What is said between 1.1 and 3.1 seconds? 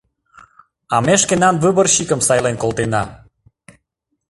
шкенан выборщикым сайлен колтена.